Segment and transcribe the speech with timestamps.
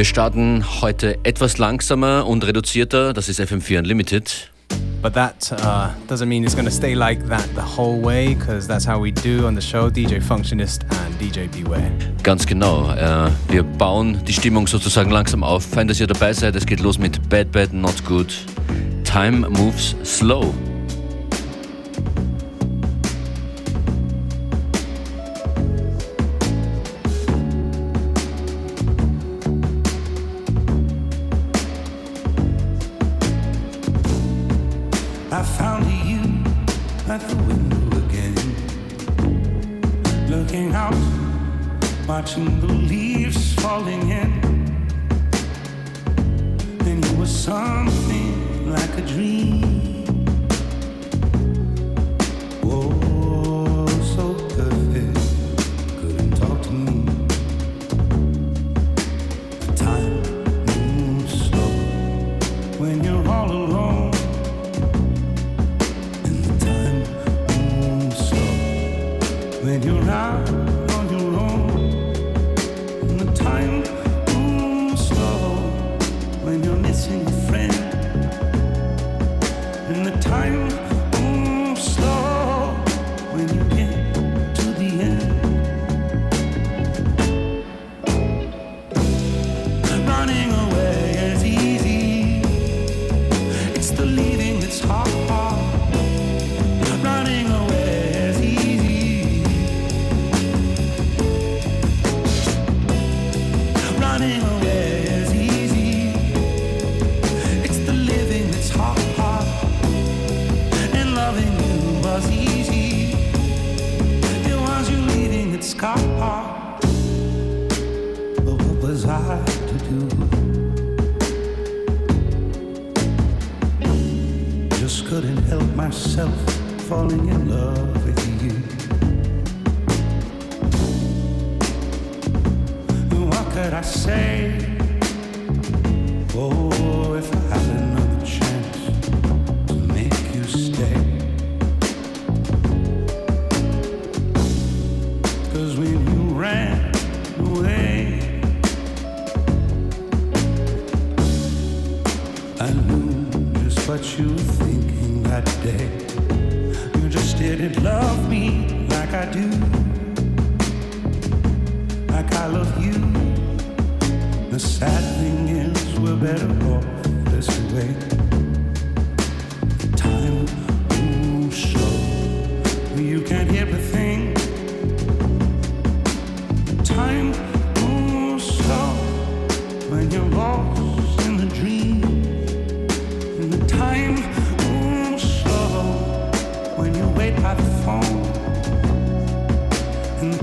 [0.00, 3.12] Wir starten heute etwas langsamer und reduzierter.
[3.12, 4.50] Das ist FM4 Unlimited.
[5.02, 8.66] But that uh, doesn't mean it's going to stay like that the whole way, because
[8.66, 11.92] that's how we do on the show, DJ Functionist and DJ Beware.
[12.22, 12.90] Ganz genau.
[12.94, 15.66] Äh, wir bauen die Stimmung sozusagen langsam auf.
[15.66, 16.56] Fein, dass ihr dabei seid.
[16.56, 18.34] Es geht los mit Bad Bad Not Good.
[19.04, 20.54] Time moves slow.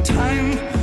[0.08, 0.77] time.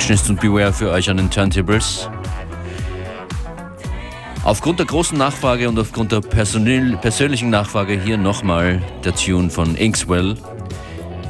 [0.00, 2.08] Functionist und Beware für euch an den Turntables.
[4.44, 10.38] Aufgrund der großen Nachfrage und aufgrund der persönlichen Nachfrage hier nochmal der Tune von Inkswel,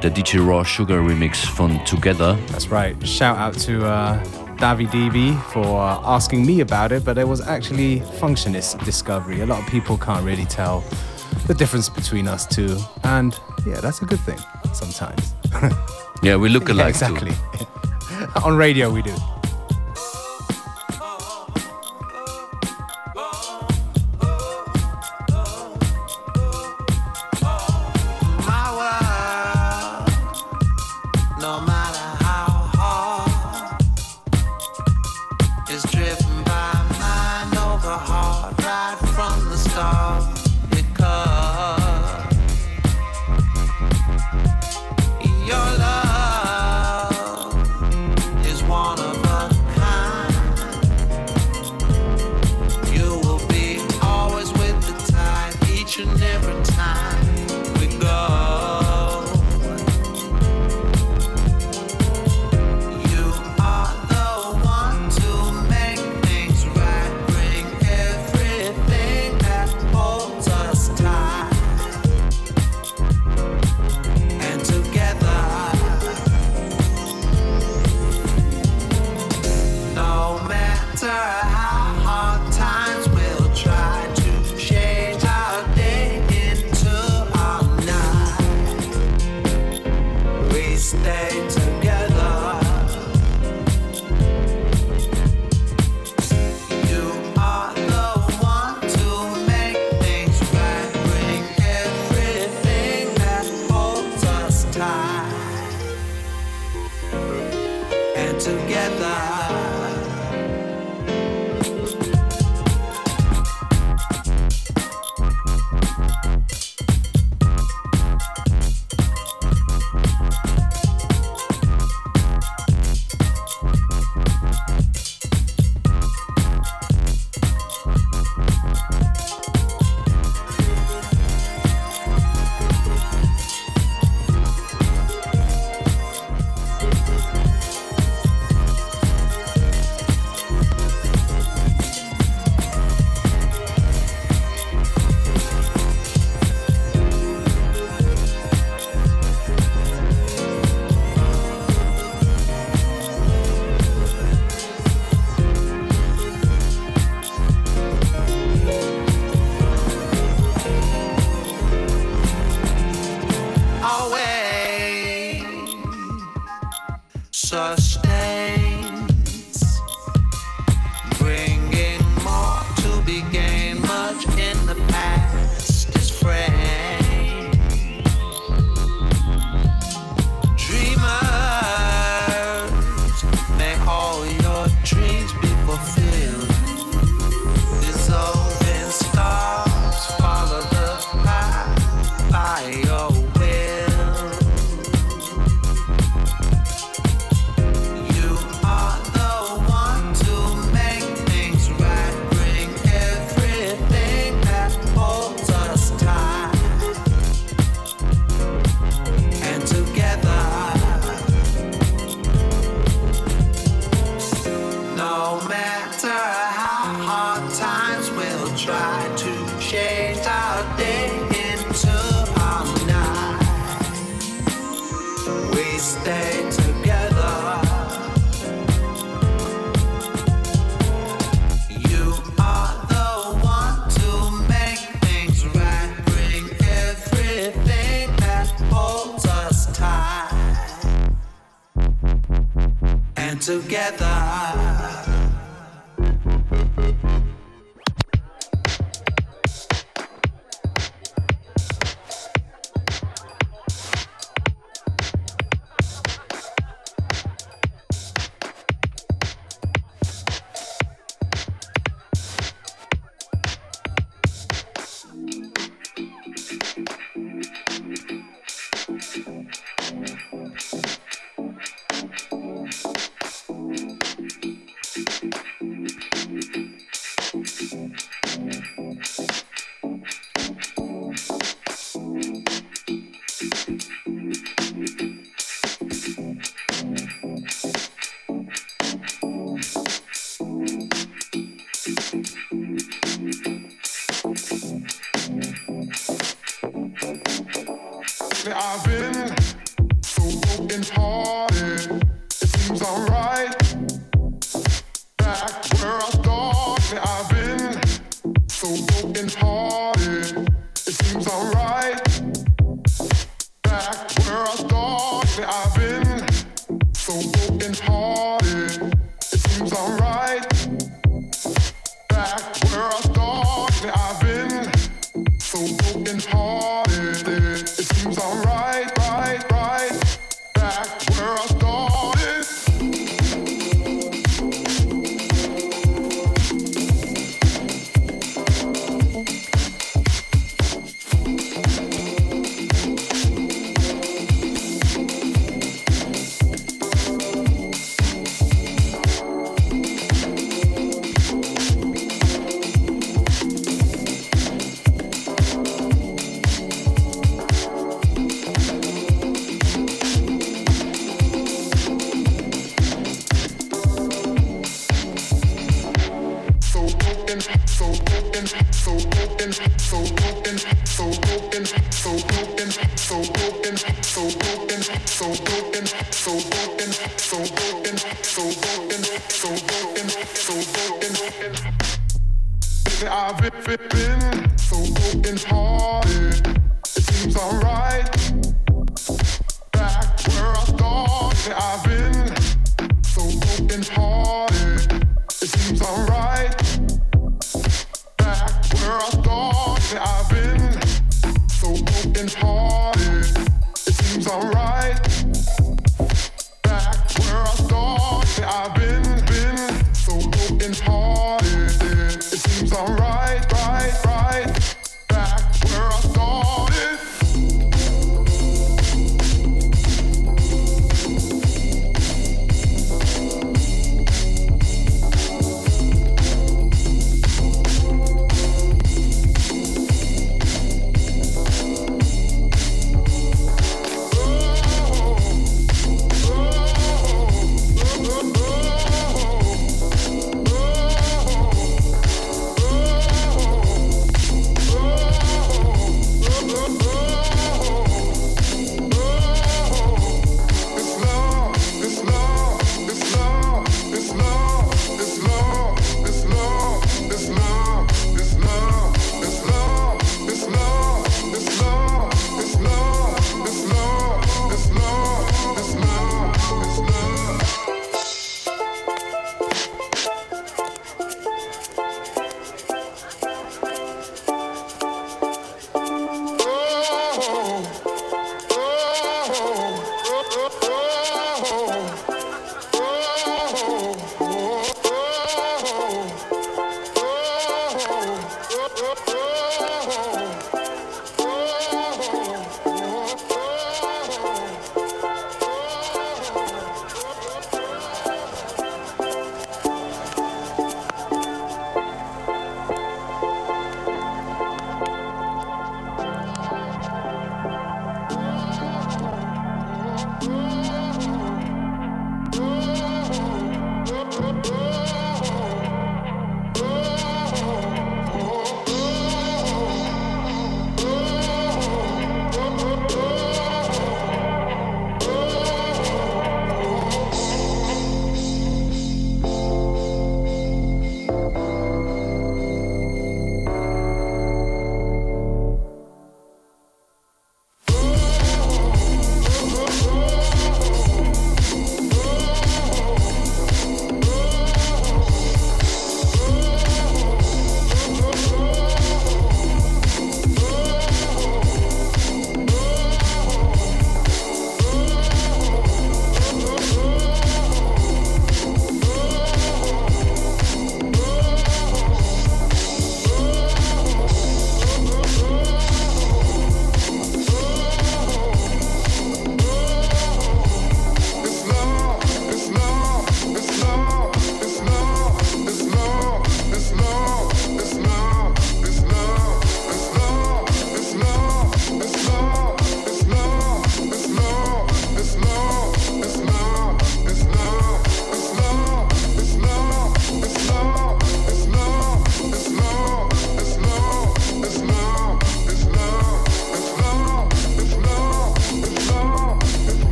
[0.00, 2.38] der DJ Raw Sugar Remix von Together.
[2.52, 2.94] That's right.
[3.04, 4.16] Shout out to uh,
[4.58, 9.42] Davi DB for asking me about it, but it was actually Functionist discovery.
[9.42, 10.84] A lot of people can't really tell
[11.48, 13.34] the difference between us two, and
[13.66, 14.38] yeah, that's a good thing
[14.72, 15.34] sometimes.
[16.22, 16.84] yeah, we look alike.
[16.84, 17.32] Yeah, exactly.
[18.44, 18.90] On radio,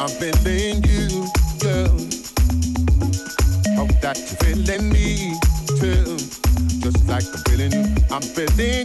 [0.00, 1.92] I'm feeling you, girl.
[3.76, 5.34] Hope that you're feeling me
[5.78, 6.16] too,
[6.80, 7.96] just like I'm feeling you.
[8.10, 8.79] I'm feeling.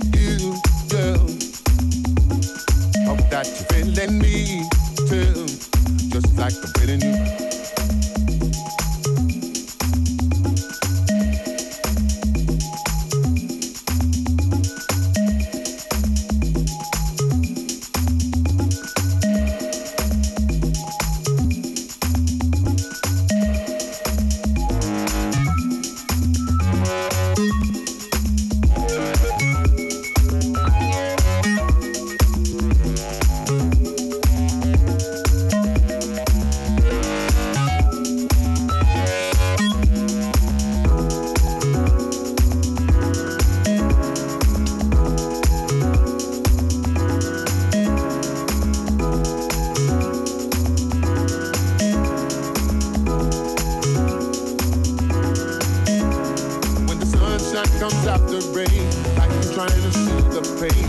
[58.06, 58.86] stop the rain.
[59.18, 60.86] Like I'm trying to soothe the pain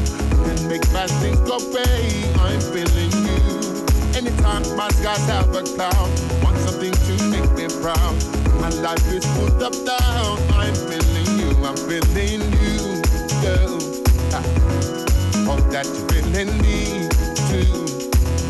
[0.53, 2.29] and make my things go away.
[2.45, 3.57] I'm feeling you.
[4.13, 6.11] Anytime my skies have a cloud,
[6.45, 8.17] want something to make me proud.
[8.61, 10.37] My life is full up down.
[10.61, 11.57] I'm feeling you.
[11.65, 13.01] I'm feeling you,
[13.41, 13.81] girl.
[14.37, 14.45] I
[15.49, 17.09] hope that you're feeling me
[17.49, 17.81] too.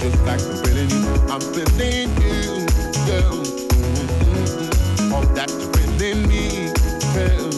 [0.02, 2.66] Just like I'm feeling you, I'm feeling you,
[3.07, 3.46] girl.
[3.46, 4.11] Mm-hmm.
[4.26, 5.11] mm-hmm.
[5.14, 6.74] Hope that you're feeling me,
[7.14, 7.56] girl.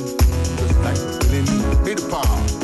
[1.89, 2.58] Peter Paul.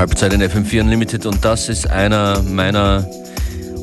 [0.00, 3.04] Halbzeit in FM4 Unlimited und das ist einer meiner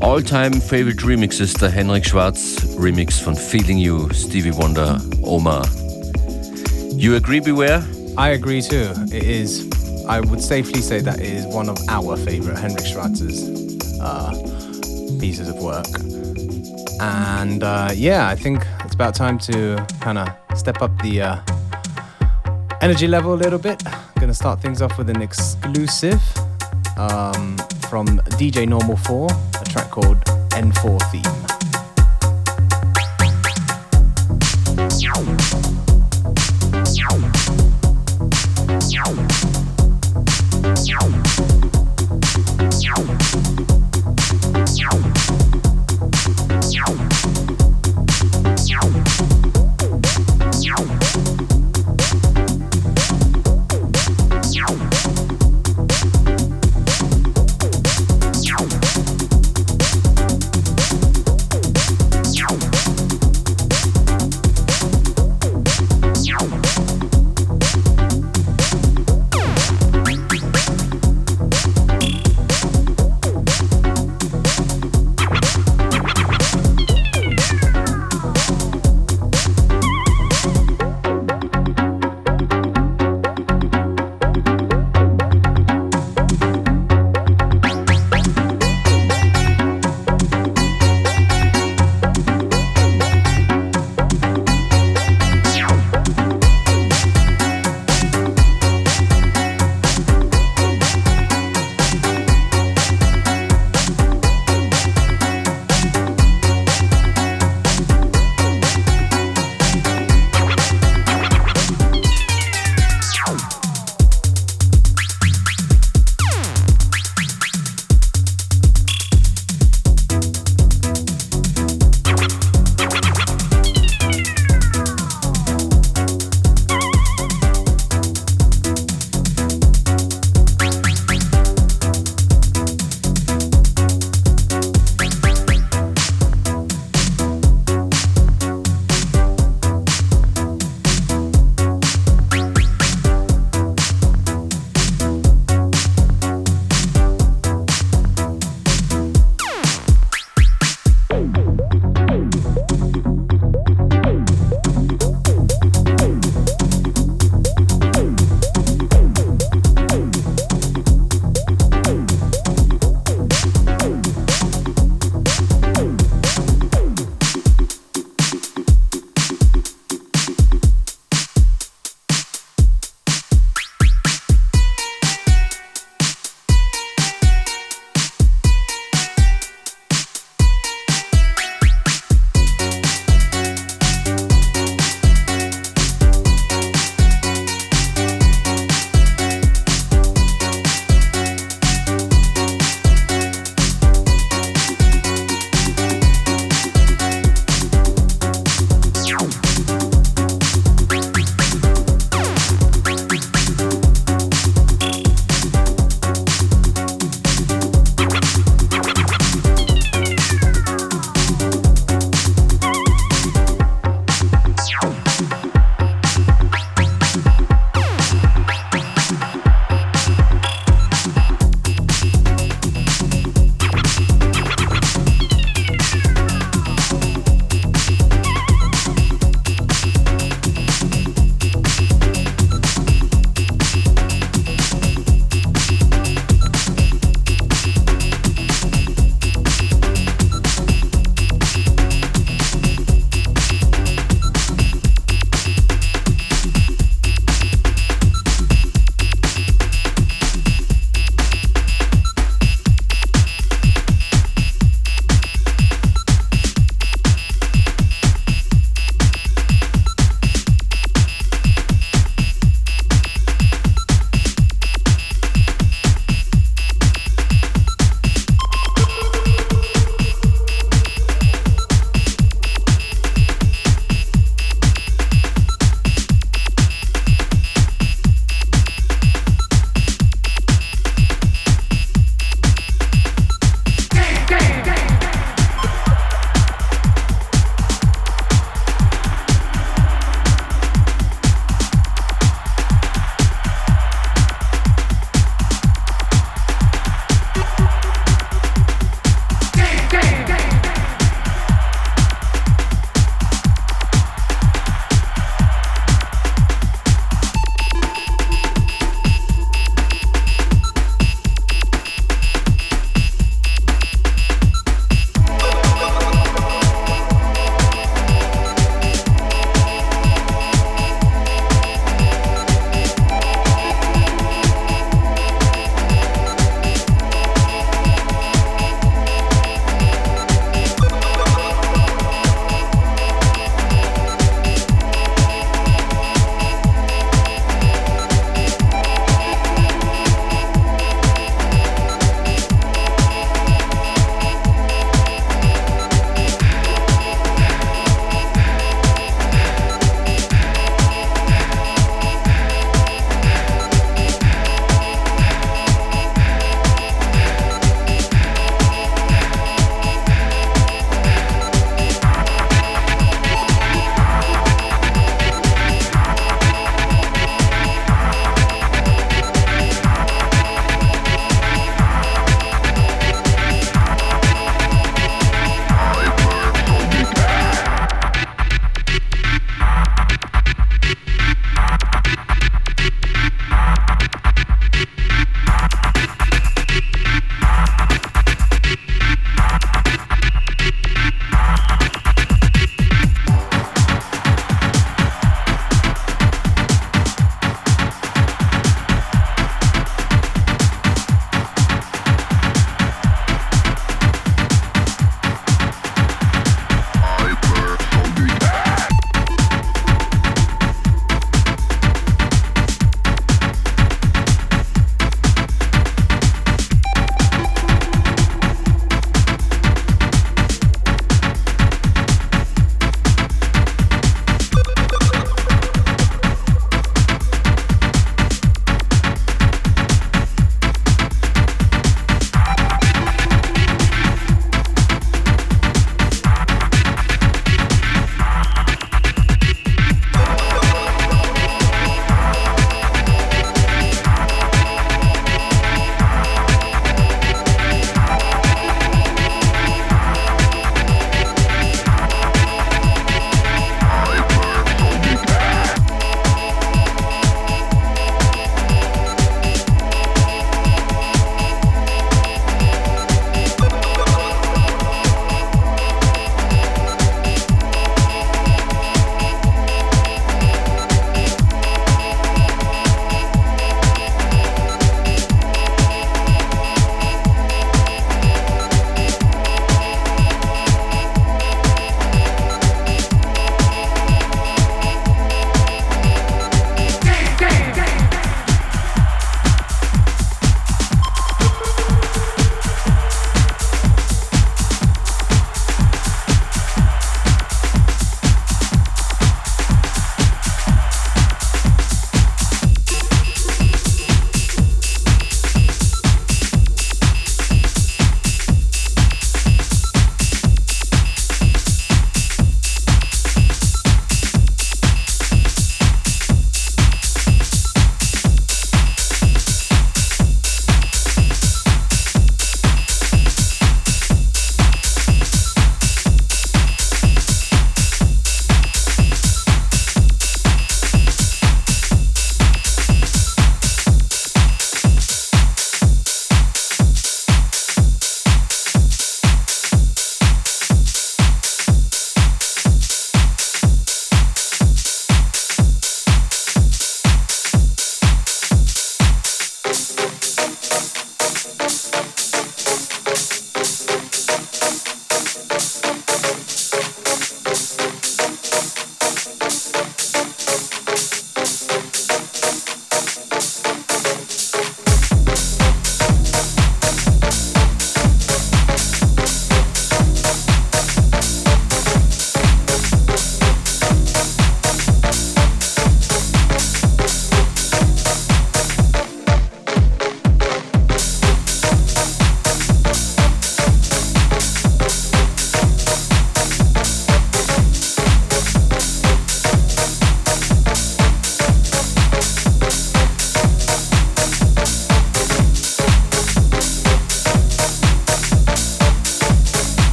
[0.00, 5.66] All-Time Favorite Remixes, der Henrik Schwarz Remix von Feeling You, Stevie Wonder, Omar.
[6.96, 7.82] You agree, Beware?
[8.16, 8.92] I agree too.
[9.12, 9.66] It is,
[10.08, 13.50] I would safely say that it is one of our favorite Henrik Schwarz's
[14.00, 14.30] uh,
[15.18, 15.98] pieces of work.
[17.00, 21.36] And uh, yeah, I think it's about time to kind of step up the uh,
[22.80, 23.82] energy level a little bit
[24.34, 26.20] to start things off with an exclusive
[26.96, 27.56] um,
[27.88, 29.28] from DJ Normal 4,
[29.60, 30.18] a track called
[30.50, 31.53] N4 Theme.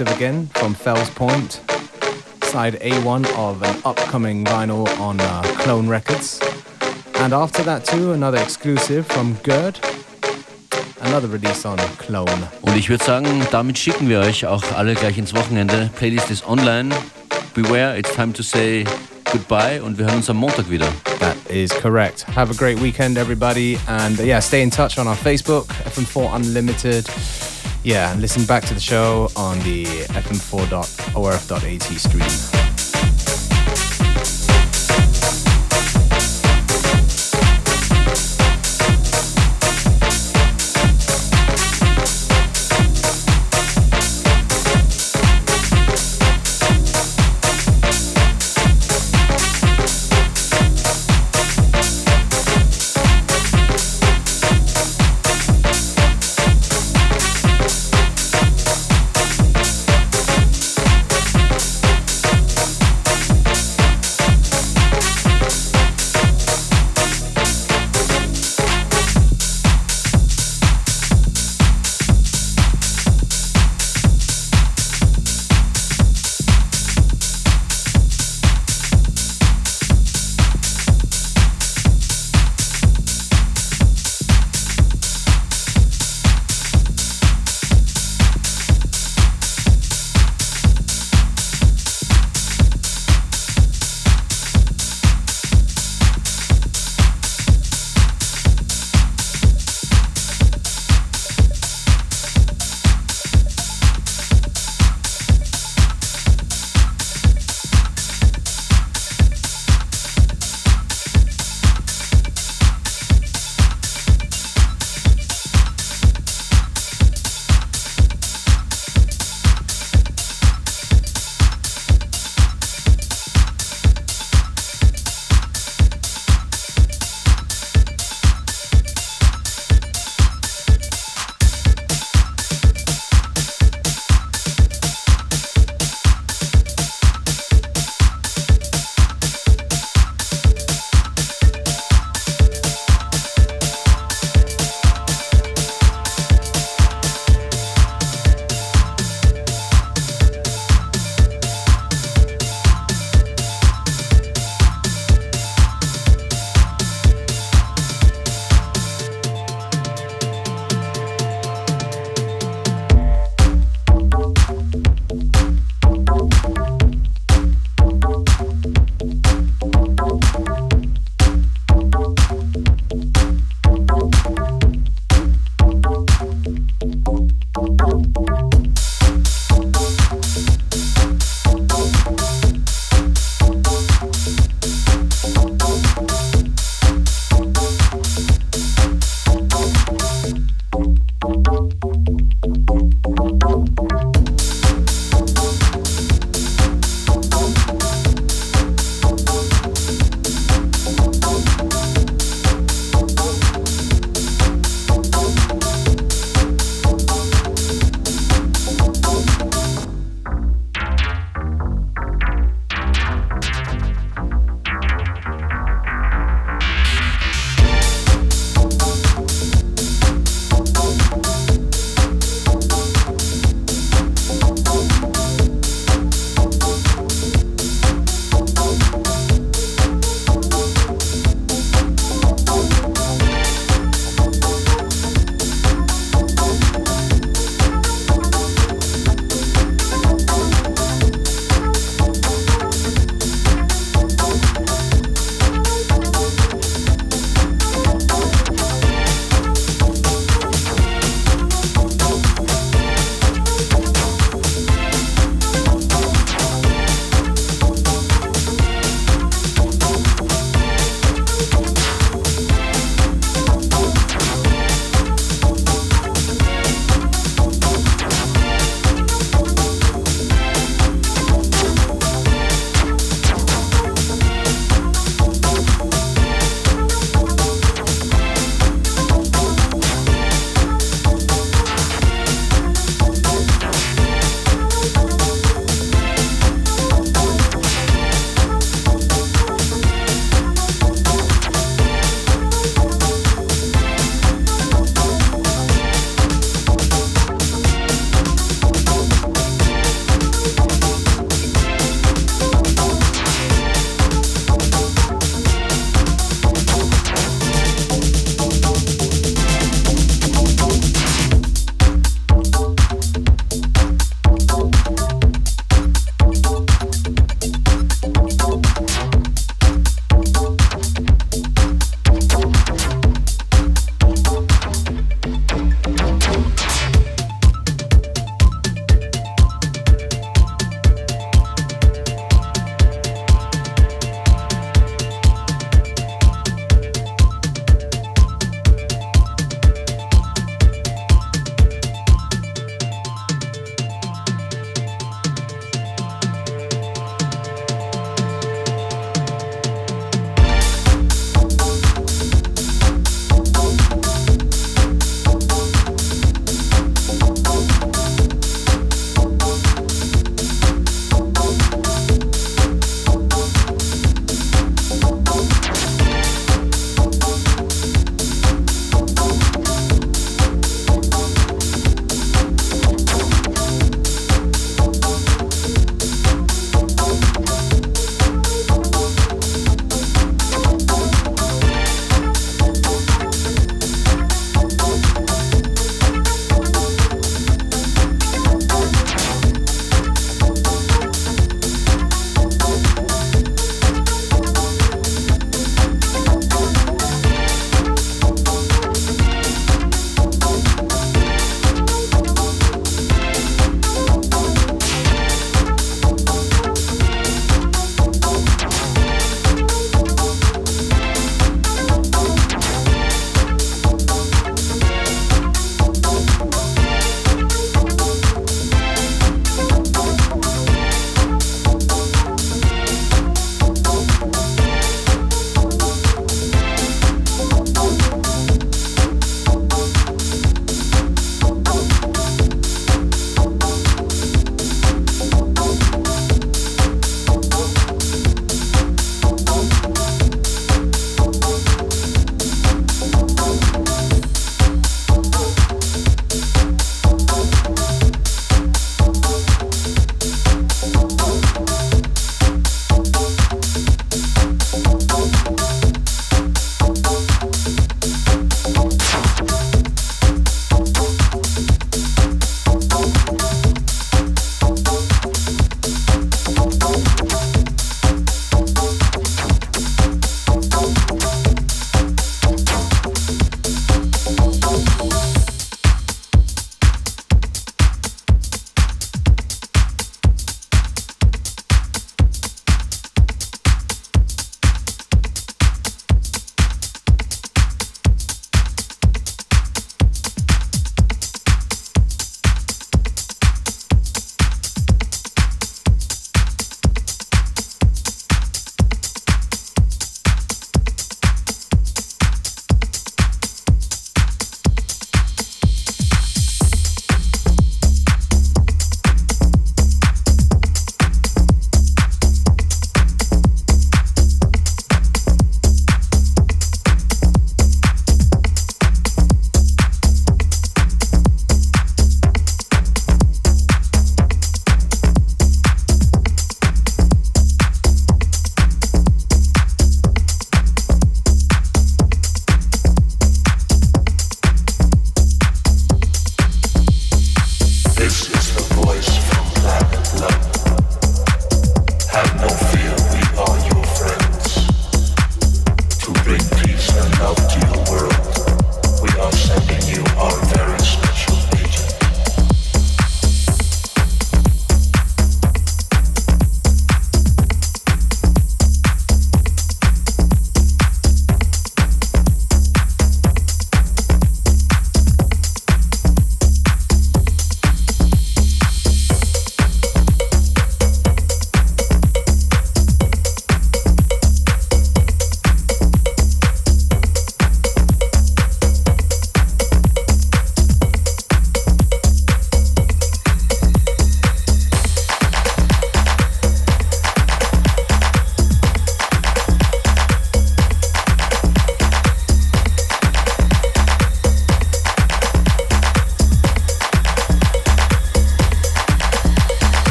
[0.00, 1.60] Exclusive again from Fells Point,
[2.44, 6.40] side A1 of an upcoming vinyl on uh, Clone Records.
[7.16, 9.80] And after that too, another exclusive from Gerd,
[11.00, 12.48] another release on Clone.
[12.62, 15.90] Und ich würde sagen, damit schicken wir euch auch alle gleich ins Wochenende.
[15.96, 16.94] Playlist ist online.
[17.54, 18.84] Beware, it's time to say
[19.32, 20.86] goodbye und wir hören uns am Montag wieder.
[21.18, 22.24] That is correct.
[22.36, 23.78] Have a great weekend, everybody.
[23.88, 27.08] And yeah, stay in touch on our Facebook, FM4 Unlimited.
[27.84, 32.57] Yeah, and listen back to the show on the fm4.orf.at stream.